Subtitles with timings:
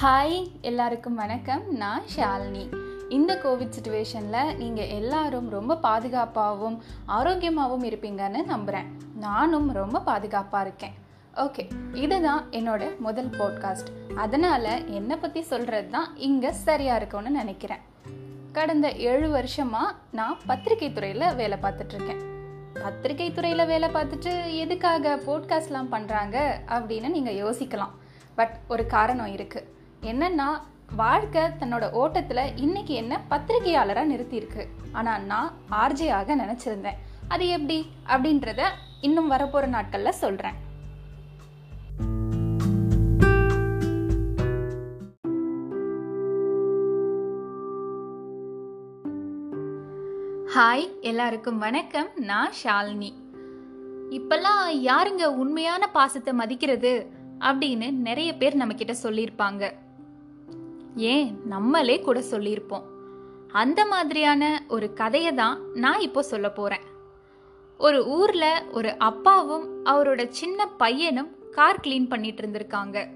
[0.00, 0.34] Hi
[0.68, 1.62] எல்லாருக்கும் வணக்கம்.
[1.82, 2.64] நான் ஷாலினி.
[3.16, 6.76] இந்த கோவிட் சுச்சுவேஷனில் நீங்கள் எல்லாரும் ரொம்ப பாதுகாப்பாகவும்
[7.18, 8.88] ஆரோக்கியமாகவும் இருப்பீங்கன்னு நம்புகிறேன்
[9.24, 10.96] நானும் ரொம்ப பாதுகாப்பாக இருக்கேன்.
[11.44, 11.64] ஓகே
[12.02, 13.90] இதுதான் என்னோட முதல் போட்காஸ்ட்
[14.24, 17.84] அதனால் என்னை பற்றி சொல்கிறது தான் இங்கே சரியாக இருக்கும்னு நினைக்கிறேன்.
[18.58, 22.22] கடந்த ஏழு வருஷமாக நான் பத்திரிகை துறையில் வேலை பார்த்துட்ருக்கேன்
[22.82, 24.34] பத்திரிகை துறையில் வேலை பார்த்துட்டு
[24.64, 26.36] எதுக்காக போட்காஸ்ட்லாம் பண்ணுறாங்க
[26.76, 27.96] அப்படின்னு நீங்கள் யோசிக்கலாம்.
[28.40, 29.74] பட் ஒரு காரணம் இருக்குது
[30.06, 30.48] என்னன்னா
[30.96, 34.66] வாழ்க்கை தன்னோட ஓட்டத்தில் இன்னைக்கு என்ன பத்திரிகையாளராக நிறுத்தியிருக்கு.
[34.92, 37.00] ஆனால் நான் ஆர்ஜே ஆக நினச்சிருந்தேன்.
[37.28, 37.86] அது எப்படி?
[38.06, 38.62] அப்படின்றத
[39.00, 40.64] இன்னும் வரப்போகிற நாட்களில் சொல்கிறேன்
[50.54, 52.08] ஹாய் எல்லாருக்கும் வணக்கம்.
[52.16, 53.12] நான் ஷாலினி.
[54.10, 57.10] இப்பெல்லாம் யாருங்க உண்மையான பாசத்தை மதிக்கிறது?
[57.40, 59.72] அப்படின்னு நிறைய பேர் நம்ம கிட்ட சொல்லியிருப்பாங்க.
[60.96, 62.82] ஏன் நம்மளே கூட சொல்லியிருப்போம்.
[63.52, 66.80] அந்த மாதிரியான ஒரு கதையை தான் நான் இப்போ சொல்ல போறேன்.
[67.78, 73.06] ஒரு ஊர்ல ஒரு அப்பாவும் அவரோட சின்ன பையனும் கார் க்ளீன் பண்ணிட்டு இருந்திருக்காங்க.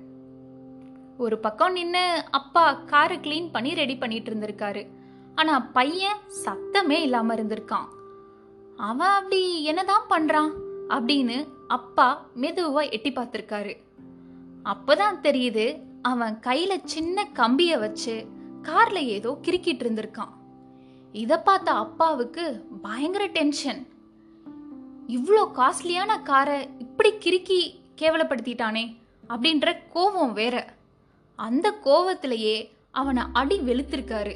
[1.18, 4.86] ஒரு பக்கம் நின்று அப்பா காரை க்ளீன் பண்ணி ரெடி பண்ணிட்டு இருந்திருக்காரு.
[5.34, 7.88] ஆனா பையன் சத்தமே இல்லாம இருந்திருக்கான்.
[8.76, 10.50] அவன் அப்படி என்னதான் பண்றான்?
[10.88, 13.76] அப்படின்னு அப்பா மெதுவா எட்டி பார்த்திருக்காரு.
[14.64, 18.26] அப்பதான் தெரியுது அவன் கையில சின்ன கம்பிய வச்சு
[18.62, 20.32] கார்ல ஏதோ கிறுக்கிட்டு இருந்திருக்கான்.
[21.12, 23.88] இத பார்த்த அப்பாவுக்கு பயங்கர டென்ஷன்
[25.08, 27.60] இவ்வளோ காஸ்ட்லியான காரை இப்படி கிறுக்கி
[28.00, 28.96] கேவலப்படுத்திட்டானே
[29.28, 30.74] அப்படின்ற கோவம் வேற.
[31.34, 34.34] அந்த கோவத்திலேயே அவனை அடி வெளுத்திருக்காரு.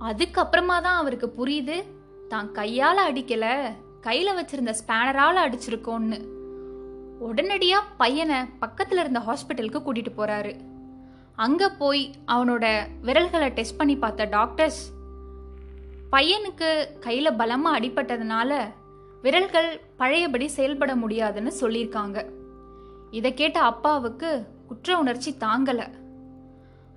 [0.00, 1.84] அதுக்கப்புறமா தான் அவருக்கு புரியுது
[2.28, 6.18] தான் கையால் அடிக்கல கையில் வச்சிருந்த ஸ்பேனரால் அடிச்சிருக்கோன்னு
[7.26, 10.52] உடனடியாக பையனை பக்கத்தில் இருந்த ஹாஸ்பிட்டலுக்கு கூட்டிகிட்டு போகிறாரு
[11.44, 12.64] அங்கே போய் அவனோட
[13.06, 14.80] விரல்களை டெஸ்ட் பண்ணி பார்த்த டாக்டர்ஸ்
[16.12, 16.68] பையனுக்கு
[17.00, 18.52] கையில் பலமாக அடிபட்டதுனால
[19.24, 22.18] விரல்கள் பழையபடி செயல்பட முடியாதுன்னு சொல்லியிருக்காங்க.
[23.10, 24.30] இதை கேட்ட அப்பாவுக்கு
[24.68, 25.86] குற்ற உணர்ச்சி தாங்கலை.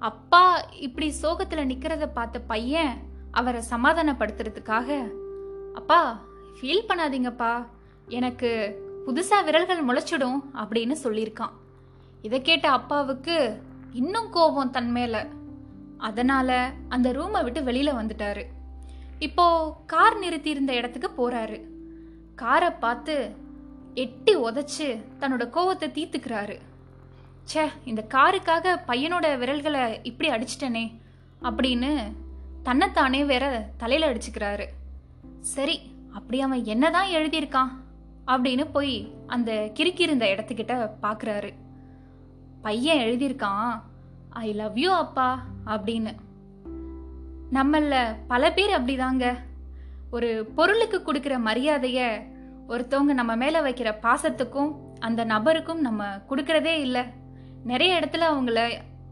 [0.02, 0.44] அப்பா
[0.86, 2.94] இப்படி சோகத்தில் நிற்கிறத பார்த்த பையன்
[3.32, 4.90] அவரை சமாதானப்படுத்துறதுக்காக
[5.76, 6.00] அப்பா
[6.58, 7.54] ஃபீல் பண்ணாதீங்கப்பா.
[8.10, 8.52] எனக்கு
[9.08, 11.52] புதுசா விரல்கள் முளைச்சிடும் அப்படின்னு சொல்லியிருக்கான்.
[12.22, 15.28] இதை கேட்ட அப்பாவுக்கு இன்னும் கோபம் தன் மேல.
[15.98, 18.44] அதனால அந்த ரூமை விட்டு வெளியில வந்துட்டாரு.
[19.20, 21.64] இப்போ கார் நிறுத்தி இருந்த இடத்துக்கு போறாரு.
[22.36, 23.36] காரை பார்த்து
[23.94, 26.60] எட்டி உதைச்சு தன்னோட கோவத்தை தீர்த்துக்கிறாரு.
[27.54, 31.00] ச்சே இந்த காருக்காக பையனோட விரல்களை இப்படி அடிச்சிட்டனே
[31.42, 32.14] அப்படின்னு
[32.64, 34.66] தன்னைத்தானே வேற தலையில அடிச்சுக்கிறாரு.
[35.40, 35.82] சரி
[36.14, 37.70] அப்படி அவன் என்னதான் எழுதியிருக்கான்?
[38.28, 38.96] அப்படின்னு போய்
[39.28, 40.76] அந்த கிறுக்கி இருந்த இடத்துக்கிட்ட
[41.06, 41.50] பார்க்குறாரு
[42.62, 43.72] பையன் எழுதியிருக்கான்
[44.30, 45.30] ஐ லவ் யூ அப்பா
[45.66, 46.12] அப்படின்னு.
[47.58, 47.96] நம்மள
[48.28, 49.26] பல பேர் அப்படிதாங்க.
[50.12, 52.08] ஒரு பொருளுக்கு கொடுக்குற மரியாதையை
[52.68, 57.04] ஒருத்தவங்க நம்ம மேலே வைக்கிற பாசத்துக்கும் அந்த நபருக்கும் நம்ம கொடுக்கறதே இல்லை.
[57.72, 58.62] நிறைய இடத்துல அவங்கள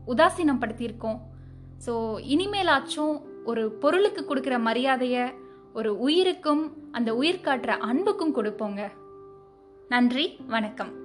[0.08, 1.20] உதாசீனம் படுத்தியிருக்கோம்
[1.86, 1.94] ஸோ
[2.34, 5.26] இனிமேலாச்சும் ஒரு பொருளுக்கு கொடுக்குற மரியாதையை
[5.74, 8.82] ஒரு உயிருக்கும் அந்த உயிர் காட்டுற அன்புக்கும் கொடுப்போங்க.
[9.92, 11.01] நன்றி வணக்கம்.